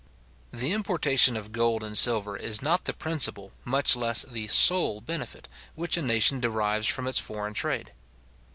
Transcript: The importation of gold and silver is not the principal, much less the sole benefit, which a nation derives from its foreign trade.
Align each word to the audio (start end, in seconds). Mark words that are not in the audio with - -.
The 0.51 0.71
importation 0.71 1.37
of 1.37 1.51
gold 1.51 1.83
and 1.83 1.95
silver 1.95 2.35
is 2.35 2.63
not 2.63 2.85
the 2.85 2.91
principal, 2.93 3.51
much 3.63 3.95
less 3.95 4.23
the 4.23 4.47
sole 4.47 4.99
benefit, 4.99 5.47
which 5.75 5.95
a 5.95 6.01
nation 6.01 6.39
derives 6.39 6.87
from 6.87 7.05
its 7.05 7.19
foreign 7.19 7.53
trade. 7.53 7.93